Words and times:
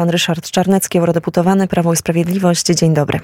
Pan 0.00 0.10
Ryszard 0.10 0.50
Czarnecki, 0.50 0.98
eurodeputowany 0.98 1.68
Prawo 1.68 1.92
i 1.92 1.96
Sprawiedliwość. 1.96 2.66
Dzień 2.66 2.94
dobry. 2.94 3.20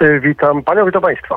E, 0.00 0.20
witam 0.20 0.62
panią, 0.62 0.86
witam 0.86 1.02
państwa. 1.02 1.36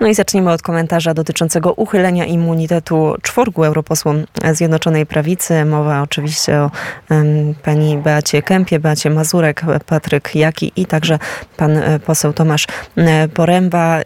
No 0.00 0.06
i 0.06 0.14
zacznijmy 0.14 0.52
od 0.52 0.62
komentarza 0.62 1.14
dotyczącego 1.14 1.72
uchylenia 1.72 2.24
immunitetu 2.24 3.14
czworgu 3.22 3.64
europosłom 3.64 4.24
Zjednoczonej 4.52 5.06
Prawicy. 5.06 5.64
Mowa 5.64 6.02
oczywiście 6.02 6.58
o 6.58 6.70
um, 7.10 7.54
pani 7.64 7.98
Beacie 7.98 8.42
Kępie, 8.42 8.80
Beacie 8.80 9.10
Mazurek, 9.10 9.62
Patryk 9.86 10.34
Jaki 10.34 10.72
i 10.76 10.86
także 10.86 11.18
pan 11.56 11.76
e, 11.76 11.98
poseł 11.98 12.32
Tomasz 12.32 12.66
e, 12.96 13.28
Poręba. 13.28 13.98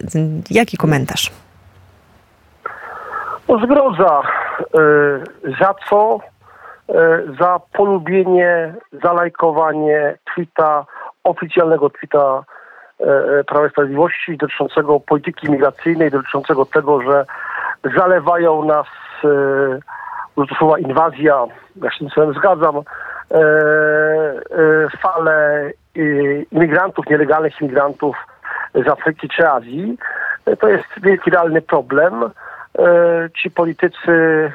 Jaki 0.50 0.76
komentarz? 0.76 1.32
No 3.48 3.58
zgroza. 3.58 4.22
Za 5.60 5.74
co? 5.90 6.20
Za 7.40 7.60
polubienie, 7.72 8.74
zalajkowanie 9.02 10.18
tweeta, 10.34 10.86
oficjalnego 11.24 11.90
tweeta 11.90 12.44
E, 13.00 13.44
Prawa 13.44 13.66
i 13.66 13.70
Sprawiedliwości 13.70 14.36
dotyczącego 14.36 15.00
polityki 15.00 15.50
migracyjnej, 15.50 16.10
dotyczącego 16.10 16.66
tego, 16.66 17.00
że 17.02 17.24
zalewają 17.96 18.64
nas 18.64 18.86
e, 19.24 20.46
to 20.48 20.54
słowa 20.58 20.78
inwazja, 20.78 21.46
ja 21.82 21.90
się 21.90 22.08
z 22.08 22.14
tym 22.14 22.34
zgadzam, 22.34 22.76
e, 22.76 22.82
fale 24.98 25.70
imigrantów, 26.52 27.06
nielegalnych 27.10 27.60
imigrantów 27.60 28.16
z 28.74 28.88
Afryki 28.88 29.28
czy 29.28 29.48
Azji. 29.48 29.98
To 30.60 30.68
jest 30.68 30.88
wielki 31.02 31.30
realny 31.30 31.62
problem. 31.62 32.30
Ci 33.42 33.50
politycy 33.50 34.52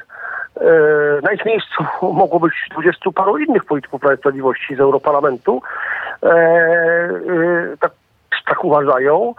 na 1.23 1.31
ich 1.31 1.45
miejscu 1.45 1.83
mogło 2.01 2.39
być 2.39 2.53
dwudziestu 2.71 3.11
paru 3.11 3.37
innych 3.37 3.65
polityków 3.65 4.01
Prawa 4.01 4.17
Sprawiedliwości 4.17 4.75
z 4.75 4.79
Europarlamentu. 4.79 5.61
Tak 7.79 7.91
tak 8.51 8.63
uważają, 8.63 9.33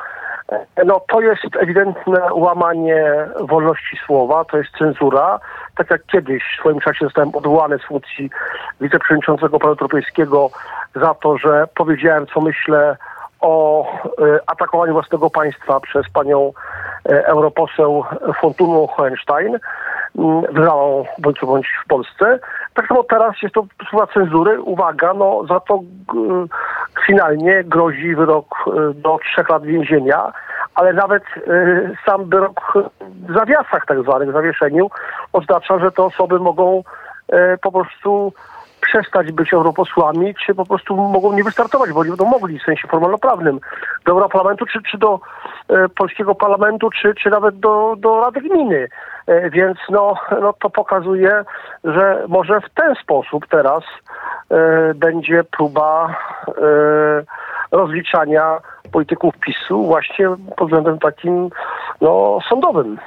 no 0.85 1.01
to 1.09 1.21
jest 1.21 1.57
ewidentne 1.61 2.35
łamanie 2.35 3.05
wolności 3.41 3.97
słowa, 4.07 4.45
to 4.45 4.59
jest 4.59 4.71
cenzura. 4.79 5.41
Tak 5.77 5.91
jak 5.91 6.07
kiedyś 6.07 6.43
w 6.43 6.61
swoim 6.61 6.81
czasie 6.81 7.05
zostałem 7.05 7.35
odwołany 7.35 7.79
z 7.79 7.83
funkcji 7.83 8.31
wiceprzewodniczącego 8.81 9.59
Parlamentu 9.59 9.85
Europejskiego 9.85 10.51
za 10.95 11.15
to, 11.15 11.39
że 11.39 11.65
powiedziałem, 11.75 12.27
co 12.35 12.41
myślę 12.41 12.97
o 13.41 13.85
e, 13.85 14.39
atakowaniu 14.47 14.93
własnego 14.93 15.31
państwa 15.31 15.81
przez 15.81 16.09
panią 16.13 16.53
e, 17.09 17.27
europoseł 17.27 18.05
Fontunu 18.41 18.87
Hohenstein, 18.87 19.59
wydaną 20.53 21.05
bądź 21.19 21.41
bądź 21.41 21.67
w 21.85 21.89
Polsce. 21.89 22.39
Tak 22.75 22.87
samo 22.87 23.03
teraz 23.03 23.35
jest 23.43 23.55
to 23.55 23.67
słowa 23.91 24.07
cenzury. 24.07 24.61
Uwaga, 24.61 25.15
no 25.15 25.47
za 25.49 25.61
to 25.61 25.81
finalnie 27.07 27.65
grozi 27.65 28.15
wyrok 28.15 28.47
e, 28.67 28.95
do 28.95 29.19
trzech 29.19 29.49
lat 29.49 29.65
więzienia, 29.65 30.33
ale 30.75 30.93
nawet 30.93 31.23
e, 31.37 31.91
sam 32.07 32.25
wyrok 32.25 32.73
w 33.29 33.35
zawiasach 33.35 33.87
tak 33.87 34.03
zwanych, 34.03 34.31
w 34.31 34.33
zawieszeniu 34.33 34.91
oznacza, 35.33 35.79
że 35.79 35.93
te 35.93 36.03
osoby 36.03 36.39
mogą 36.39 36.83
e, 37.29 37.59
po 37.59 37.73
prostu 37.73 38.33
przestać 38.93 39.33
być 39.33 39.53
europosłami, 39.53 40.35
czy 40.47 40.55
po 40.55 40.67
prostu 40.67 40.97
mogą 40.97 41.33
nie 41.33 41.45
wystartować, 41.45 41.93
bo 41.93 42.05
nie 42.05 42.11
będą 42.11 42.25
mogli 42.25 42.59
w 42.59 42.63
sensie 42.63 42.89
formalno-prawnym 42.89 43.61
do 44.05 44.13
Europarlamentu, 44.13 44.67
czy, 44.67 44.83
czy 44.91 44.99
do 44.99 45.21
e, 45.69 45.89
polskiego 45.89 46.35
parlamentu, 46.35 46.91
czy, 46.91 47.15
czy 47.15 47.31
nawet 47.31 47.59
do, 47.59 47.95
do 47.99 48.21
Rady 48.21 48.41
Gminy. 48.41 48.89
E, 49.27 49.51
więc 49.51 49.79
no, 49.91 50.15
no 50.41 50.53
to 50.53 50.71
pokazuje, 50.71 51.45
że 51.85 52.25
może 52.29 52.61
w 52.61 52.71
ten 52.75 52.95
sposób 53.03 53.47
teraz 53.47 53.83
e, 54.51 54.95
będzie 54.95 55.45
próba 55.45 56.17
rozliczania 57.73 58.59
polityków 58.93 59.35
PiSu 59.39 59.87
właśnie 59.87 60.29
pod 60.57 60.69
względem 60.69 60.99
takim 60.99 61.49
no, 62.01 62.39
sądowym. 62.49 62.99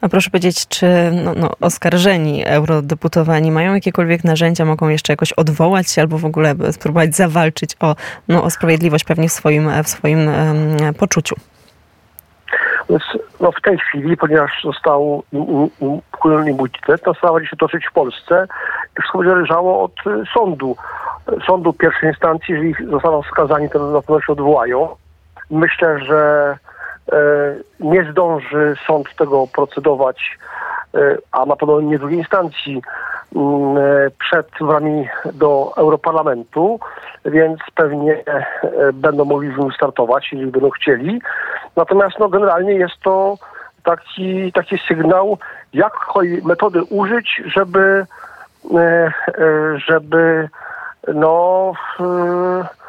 A 0.00 0.08
proszę 0.08 0.30
powiedzieć, 0.30 0.68
czy 0.68 0.86
no, 1.24 1.34
no, 1.36 1.50
oskarżeni 1.60 2.46
eurodeputowani 2.46 3.50
mają 3.50 3.74
jakiekolwiek 3.74 4.24
narzędzia, 4.24 4.64
mogą 4.64 4.88
jeszcze 4.88 5.12
jakoś 5.12 5.32
odwołać 5.32 5.90
się 5.90 6.02
albo 6.02 6.18
w 6.18 6.24
ogóle 6.24 6.54
spróbować 6.72 7.16
zawalczyć 7.16 7.76
o, 7.80 7.94
no, 8.28 8.44
o 8.44 8.50
sprawiedliwość 8.50 9.04
pewnie 9.04 9.28
w 9.28 9.32
swoim, 9.32 9.82
w 9.84 9.88
swoim 9.88 10.28
um, 10.28 10.94
poczuciu? 10.94 11.36
No 13.40 13.52
w 13.52 13.60
tej 13.62 13.78
chwili, 13.78 14.16
ponieważ 14.16 14.50
został 14.64 15.22
uchylony 16.12 16.50
immunitet, 16.50 17.02
to 17.02 17.14
sprawa 17.14 17.34
będzie 17.34 17.50
się 17.50 17.56
toczyć 17.56 17.86
w 17.86 17.92
Polsce. 17.92 18.46
Wszystko 18.98 19.18
będzie 19.18 19.34
zależało 19.34 19.82
od 19.82 19.92
sądu. 20.34 20.76
Sądu 21.46 21.72
pierwszej 21.72 22.08
instancji, 22.08 22.54
jeżeli 22.54 22.74
zostaną 22.90 23.22
skazani, 23.22 23.70
to 23.70 23.90
na 23.90 24.00
pewno 24.00 24.20
się 24.20 24.32
odwołają. 24.32 24.88
Myślę, 25.50 25.98
że 25.98 26.56
nie 27.80 28.10
zdąży 28.12 28.74
sąd 28.86 29.16
tego 29.16 29.46
procedować, 29.46 30.38
e, 30.94 31.16
a 31.32 31.46
na 31.46 31.56
pewno 31.56 31.80
nie 31.80 31.98
drugiej 31.98 32.18
instancji 32.18 32.82
mm, 33.36 33.78
e, 33.78 34.10
przed 34.18 34.46
wyborami 34.60 35.08
do 35.32 35.72
Europarlamentu, 35.76 36.80
więc 37.24 37.60
pewnie 37.74 38.24
będą 38.92 39.24
mogli 39.24 39.50
startować, 39.74 40.28
jeżeli 40.32 40.50
będą 40.50 40.70
chcieli. 40.70 41.22
Natomiast 41.76 42.18
no, 42.18 42.28
generalnie 42.28 42.72
jest 42.72 43.00
to 43.02 43.36
taki, 43.82 44.52
taki 44.52 44.78
sygnał, 44.88 45.38
jakiej 45.72 46.42
metody 46.44 46.82
użyć, 46.82 47.42
żeby, 47.46 48.06
żeby 49.86 50.48
no, 51.14 51.72
e, 52.00 52.79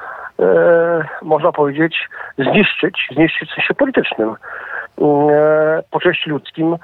można 1.22 1.52
powiedzieć, 1.52 2.10
zniszczyć, 2.38 3.08
zniszczyć 3.12 3.52
w 3.52 3.56
sensie 3.56 3.74
politycznym, 3.74 4.36
e, 5.02 5.84
po 5.92 6.00
części 6.00 6.30
ludzkim, 6.30 6.78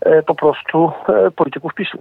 e, 0.00 0.22
po 0.22 0.34
prostu 0.34 0.92
e, 1.08 1.30
polityków 1.30 1.74
PiSu. 1.74 1.98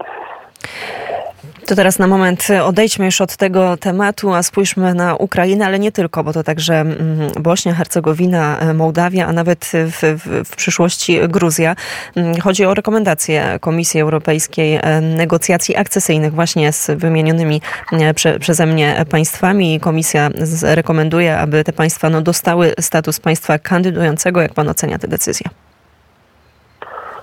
To 1.68 1.76
teraz 1.76 2.00
na 2.00 2.08
moment 2.08 2.48
odejdźmy 2.64 3.06
już 3.06 3.22
od 3.22 3.36
tego 3.36 3.78
tematu, 3.78 4.34
a 4.34 4.44
spójrzmy 4.44 4.94
na 4.94 5.16
Ukrainę, 5.16 5.66
ale 5.66 5.80
nie 5.80 5.92
tylko, 5.92 6.24
bo 6.24 6.34
to 6.34 6.44
także 6.44 6.74
mm, 6.74 6.98
Bośnia, 7.40 7.74
Hercegowina, 7.74 8.60
Mołdawia, 8.74 9.28
a 9.28 9.32
nawet 9.32 9.72
w, 9.74 10.02
w, 10.02 10.50
w 10.50 10.56
przyszłości 10.56 11.20
Gruzja. 11.30 11.76
Mm, 12.16 12.40
chodzi 12.40 12.66
o 12.66 12.74
rekomendacje 12.74 13.60
Komisji 13.60 14.02
Europejskiej 14.02 14.80
e, 14.82 15.02
negocjacji 15.02 15.78
akcesyjnych 15.78 16.34
właśnie 16.34 16.72
z 16.72 16.92
wymienionymi 17.00 17.62
e, 17.92 18.14
prze, 18.14 18.40
przeze 18.40 18.66
mnie 18.66 19.06
państwami. 19.10 19.80
Komisja 19.80 20.30
rekomenduje, 20.64 21.38
aby 21.38 21.64
te 21.64 21.74
państwa 21.74 22.10
no, 22.10 22.22
dostały 22.22 22.74
status 22.80 23.20
państwa 23.20 23.60
kandydującego. 23.60 24.42
Jak 24.42 24.54
pan 24.54 24.70
ocenia 24.70 25.00
tę 25.00 25.08
decyzję? 25.08 25.48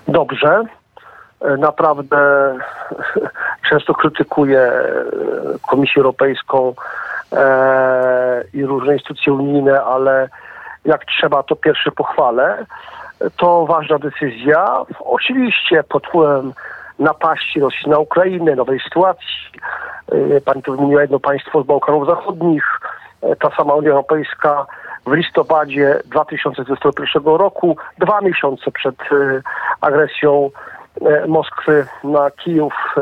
Dobrze. 0.07 0.78
E, 1.41 1.57
naprawdę 1.57 2.17
często 3.69 3.93
krytykuję 3.93 4.71
Komisję 5.69 5.93
Europejską 5.97 6.73
e, 7.33 8.43
i 8.53 8.65
różne 8.65 8.93
instytucje 8.93 9.33
unijne, 9.33 9.83
ale 9.83 10.29
jak 10.85 11.05
trzeba, 11.05 11.43
to 11.43 11.55
pierwsze 11.55 11.91
pochwalę. 11.91 12.65
To 13.37 13.65
ważna 13.65 13.99
decyzja. 13.99 14.85
Oczywiście 14.99 15.83
pod 15.83 16.07
wpływem 16.07 16.53
napaści 16.99 17.59
Rosji 17.59 17.89
na 17.89 17.99
Ukrainę, 17.99 18.55
nowej 18.55 18.79
sytuacji. 18.79 19.51
E, 20.11 20.41
pani 20.41 20.61
tu 20.61 20.75
wymieniła 20.75 21.01
jedno 21.01 21.19
państwo 21.19 21.63
z 21.63 21.65
Bałkanów 21.65 22.07
Zachodnich. 22.07 22.79
Ta 23.39 23.49
sama 23.57 23.73
Unia 23.73 23.89
Europejska 23.89 24.65
w 25.05 25.11
listopadzie 25.11 25.99
2021 26.05 27.23
roku, 27.23 27.77
dwa 27.97 28.21
miesiące 28.21 28.71
przed 28.71 28.95
agresją 29.81 30.49
Moskwy 31.27 31.85
na 32.03 32.31
Kijów 32.31 32.73
e, 32.97 33.01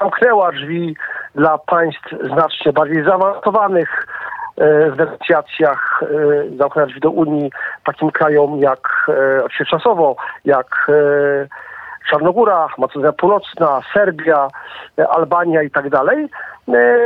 zamknęła 0.00 0.52
drzwi 0.52 0.96
dla 1.34 1.58
państw 1.58 2.14
znacznie 2.32 2.72
bardziej 2.72 3.04
zaawansowanych 3.04 4.06
e, 4.56 4.90
w 4.90 4.98
negocjacjach 4.98 6.04
zamknęła 6.58 6.86
drzwi 6.86 7.00
do 7.00 7.10
Unii 7.10 7.52
takim 7.84 8.10
krajom 8.10 8.58
jak, 8.58 9.10
oczywiście 9.44 9.76
czasowo, 9.76 10.16
jak 10.44 10.90
Czarnogóra, 12.10 12.68
Macedonia 12.78 13.12
Północna, 13.12 13.80
Serbia, 13.94 14.48
Albania 15.08 15.62
i 15.62 15.70
tak 15.70 15.90
dalej. 15.90 16.28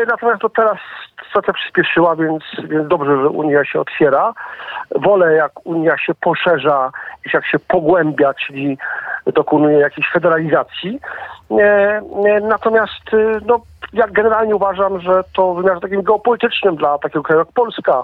Natomiast 0.08 0.41
to 0.41 0.49
teraz 0.49 0.79
sytuacja 1.26 1.52
przyspieszyła, 1.52 2.17
więc, 2.17 2.43
więc 2.64 2.88
dobrze, 2.88 3.23
że 3.23 3.29
Unia 3.29 3.64
się 3.64 3.81
otwiera. 3.81 4.32
Wolę, 4.94 5.34
jak 5.34 5.67
Unia 5.67 5.99
się 5.99 6.14
poszerza, 6.14 6.91
niż 7.26 7.34
jak 7.34 7.46
się 7.46 7.58
pogłębia, 7.58 8.34
czyli 8.34 8.79
dokonuje 9.32 9.78
jakiejś 9.78 10.10
federalizacji. 10.12 11.00
Natomiast 12.42 13.02
no, 13.46 13.60
ja 13.92 14.06
generalnie 14.08 14.56
uważam, 14.56 15.00
że 15.00 15.25
to 15.36 15.54
w 15.54 15.56
wymiarze 15.56 15.80
takim 15.80 16.02
geopolitycznym 16.02 16.76
dla 16.76 16.98
takiego 16.98 17.22
kraju 17.22 17.38
jak 17.38 17.52
Polska 17.52 18.02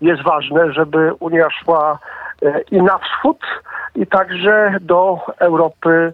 jest 0.00 0.22
ważne, 0.22 0.72
żeby 0.72 1.12
Unia 1.20 1.50
szła 1.50 1.98
e, 2.42 2.60
i 2.60 2.82
na 2.82 2.98
wschód, 2.98 3.38
i 3.94 4.06
także 4.06 4.74
do 4.80 5.18
Europy 5.38 6.12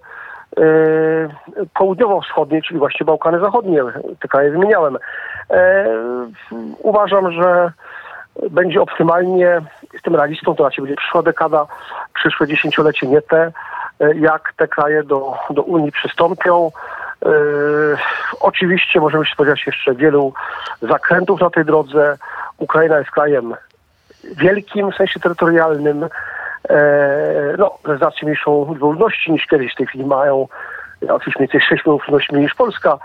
południowo-wschodniej, 1.74 2.62
czyli 2.62 2.78
właśnie 2.78 3.06
Bałkany 3.06 3.40
Zachodnie. 3.40 3.82
Te 4.20 4.28
kraje 4.28 4.50
wymieniałem. 4.50 4.98
Uważam, 6.78 7.32
że 7.32 7.72
będzie 8.50 8.82
optymalnie, 8.82 9.60
jestem 9.92 10.16
realistą, 10.16 10.54
to 10.54 10.64
raczej 10.64 10.82
będzie 10.82 10.96
przyszła 10.96 11.22
dekada, 11.22 11.66
przyszłe 12.14 12.46
dziesięciolecie, 12.46 13.06
nie 13.06 13.22
te, 13.22 13.52
jak 14.14 14.52
te 14.56 14.68
kraje 14.68 15.02
do, 15.02 15.34
do 15.50 15.62
Unii 15.62 15.92
przystąpią. 15.92 16.70
Yy, 17.24 17.96
oczywiście 18.40 19.00
możemy 19.00 19.26
się 19.26 19.32
spodziewać 19.32 19.66
jeszcze 19.66 19.94
wielu 19.94 20.32
zakrętów 20.82 21.40
na 21.40 21.50
tej 21.50 21.64
drodze. 21.64 22.16
Ukraina 22.58 22.98
jest 22.98 23.10
krajem 23.10 23.54
wielkim 24.24 24.92
w 24.92 24.96
sensie 24.96 25.20
terytorialnym. 25.20 26.00
Yy, 26.00 26.76
no, 27.58 27.78
z 27.84 28.02
racji 28.02 28.24
mniejszą 28.24 28.74
ludności 28.74 29.32
niż 29.32 29.46
kiedyś 29.46 29.72
w 29.72 29.76
tej 29.76 29.86
chwili 29.86 30.04
mają 30.04 30.48
oczywiście 31.08 31.38
mniej 31.38 31.48
więcej 31.48 31.68
6 31.68 31.84
milionów 31.86 32.08
ludności 32.08 32.32
mniej 32.32 32.44
niż 32.44 32.54
Polska. 32.54 32.98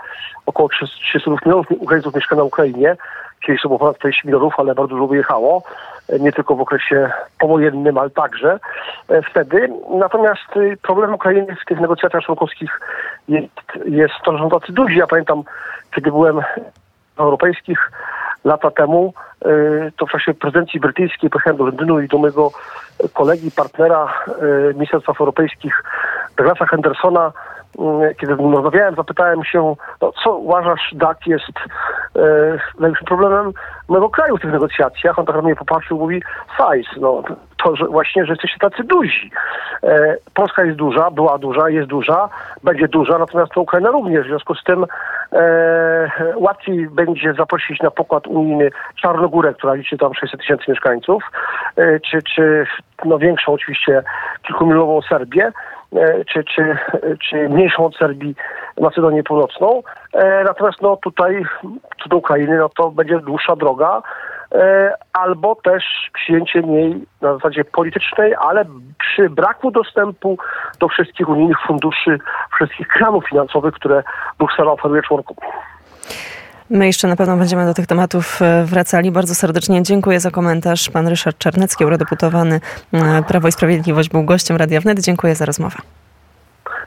Około 0.46 0.68
300 0.68 1.30
milionów 1.30 1.66
Ukraińców 1.70 2.14
mieszka 2.14 2.36
na 2.36 2.42
Ukrainie. 2.42 2.96
Kiedyś 3.46 3.62
to 3.62 3.68
było 3.68 3.78
ponad 3.78 3.98
40 3.98 4.26
milionów, 4.26 4.54
ale 4.58 4.74
bardzo 4.74 4.94
dużo 4.94 5.06
wyjechało. 5.06 5.62
Nie 6.20 6.32
tylko 6.32 6.56
w 6.56 6.60
okresie 6.60 7.10
powojennym, 7.38 7.98
ale 7.98 8.10
także 8.10 8.58
wtedy. 9.30 9.68
Natomiast 9.90 10.56
y, 10.56 10.76
problem 10.82 11.14
Ukrainy 11.14 11.56
w 11.62 11.64
tych 11.64 11.80
negocjacjach 11.80 12.22
członkowskich 12.22 12.80
jest, 13.28 13.48
jest 13.84 14.14
to, 14.24 14.38
że 14.38 14.48
tacy 14.48 14.72
duzi. 14.72 14.96
Ja 14.96 15.06
pamiętam, 15.06 15.42
kiedy 15.94 16.10
byłem 16.10 16.40
europejskich 17.18 17.90
lata 18.44 18.70
temu, 18.70 19.14
y, 19.46 19.92
to 19.96 20.06
w 20.06 20.10
czasie 20.10 20.34
prezydencji 20.34 20.80
brytyjskiej 20.80 21.30
pojechałem 21.30 21.56
do 21.56 21.64
Londynu 21.64 22.00
i 22.00 22.08
do 22.08 22.18
mojego 22.18 22.50
kolegi, 23.12 23.50
partnera 23.50 24.12
y, 24.70 24.74
Ministerstwa 24.74 25.12
Europejskich, 25.20 25.84
Douglasa 26.36 26.66
Hendersona, 26.66 27.32
kiedy 28.20 28.34
rozmawiałem, 28.34 28.94
zapytałem 28.94 29.44
się, 29.44 29.74
no, 30.02 30.12
co 30.24 30.36
uważasz, 30.36 30.90
DAC 30.92 31.26
jest 31.26 31.48
e, 31.48 31.60
największym 32.78 33.06
problemem 33.06 33.52
mojego 33.88 34.10
kraju 34.10 34.36
w 34.36 34.40
tych 34.40 34.52
negocjacjach. 34.52 35.18
On 35.18 35.26
tak 35.26 35.36
na 35.36 35.42
mnie 35.42 35.56
popatrzył, 35.56 35.98
mówi 35.98 36.22
size, 36.56 37.00
no, 37.00 37.22
to 37.64 37.76
że 37.76 37.86
właśnie, 37.86 38.24
że 38.24 38.32
jesteście 38.32 38.58
tacy 38.58 38.84
duzi. 38.84 39.30
E, 39.82 40.16
Polska 40.34 40.64
jest 40.64 40.76
duża, 40.76 41.10
była 41.10 41.38
duża, 41.38 41.70
jest 41.70 41.88
duża, 41.88 42.28
będzie 42.64 42.88
duża, 42.88 43.18
natomiast 43.18 43.52
to 43.52 43.60
Ukraina 43.60 43.90
również. 43.90 44.24
W 44.24 44.28
związku 44.28 44.54
z 44.54 44.64
tym 44.64 44.86
e, 45.32 46.10
łatwiej 46.36 46.88
będzie 46.88 47.34
zaprosić 47.34 47.80
na 47.80 47.90
pokład 47.90 48.26
unijny 48.26 48.70
Czarnogórę, 49.02 49.54
która 49.54 49.74
liczy 49.74 49.98
tam 49.98 50.14
600 50.14 50.40
tysięcy 50.40 50.64
mieszkańców, 50.68 51.22
e, 51.76 52.00
czy, 52.00 52.22
czy 52.22 52.66
no, 53.04 53.18
większą 53.18 53.52
oczywiście 53.52 54.02
kilkumilionową 54.42 55.02
Serbię, 55.02 55.52
E, 55.92 56.24
czy, 56.24 56.44
czy, 56.44 56.76
czy 57.28 57.48
mniejszą 57.48 57.84
od 57.84 57.96
Serbii 57.96 58.34
Macedonię 58.80 59.22
Północną. 59.22 59.82
E, 60.12 60.44
natomiast 60.44 60.82
no, 60.82 60.96
tutaj 60.96 61.44
co 62.02 62.08
do 62.08 62.16
Ukrainy 62.16 62.58
no, 62.58 62.68
to 62.68 62.90
będzie 62.90 63.18
dłuższa 63.18 63.56
droga 63.56 64.02
e, 64.52 64.92
albo 65.12 65.54
też 65.54 65.84
przyjęcie 66.14 66.62
niej 66.62 67.04
na 67.20 67.34
zasadzie 67.34 67.64
politycznej, 67.64 68.34
ale 68.40 68.64
przy 68.98 69.30
braku 69.30 69.70
dostępu 69.70 70.38
do 70.80 70.88
wszystkich 70.88 71.28
unijnych 71.28 71.58
funduszy, 71.66 72.18
wszystkich 72.56 72.88
kranów 72.88 73.28
finansowych, 73.28 73.74
które 73.74 74.02
Bruksela 74.38 74.72
oferuje 74.72 75.02
członkom. 75.02 75.36
My 76.70 76.86
jeszcze 76.86 77.08
na 77.08 77.16
pewno 77.16 77.36
będziemy 77.36 77.64
do 77.64 77.74
tych 77.74 77.86
tematów 77.86 78.42
e, 78.42 78.64
wracali. 78.64 79.10
Bardzo 79.10 79.34
serdecznie 79.34 79.82
dziękuję 79.82 80.20
za 80.20 80.30
komentarz. 80.30 80.90
Pan 80.90 81.08
Ryszard 81.08 81.38
Czarnecki, 81.38 81.84
eurodeputowany 81.84 82.60
Prawo 83.28 83.48
i 83.48 83.52
Sprawiedliwość, 83.52 84.08
był 84.08 84.24
gościem 84.24 84.56
Radia 84.56 84.80
Wnet. 84.80 85.00
Dziękuję 85.00 85.34
za 85.34 85.44
rozmowę. 85.44 85.76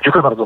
Dziękuję 0.03 0.23
bardzo. 0.23 0.37